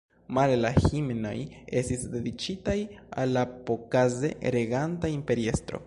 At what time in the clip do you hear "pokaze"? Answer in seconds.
3.71-4.37